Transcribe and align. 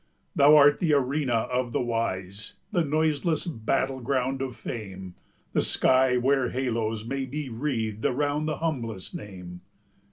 Thou 0.35 0.55
art 0.55 0.79
the 0.79 0.93
arena 0.93 1.45
of 1.53 1.73
the 1.73 1.79
wise, 1.79 2.55
The 2.71 2.83
noiseless 2.83 3.45
battle 3.45 3.99
ground 3.99 4.41
of 4.41 4.55
fame; 4.55 5.13
The 5.53 5.61
sky 5.61 6.17
where 6.17 6.49
halos 6.49 7.05
may 7.05 7.27
be 7.27 7.49
wreathed 7.49 8.03
Around 8.03 8.47
the 8.47 8.57
humblest 8.57 9.13
name. 9.13 9.61